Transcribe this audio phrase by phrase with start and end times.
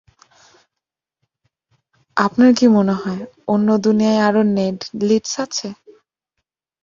[2.17, 3.21] আপনার কি মনে হয়
[3.47, 4.77] অন্য দুনিয়ায় আরো নেড
[5.01, 5.67] লিডস আছে?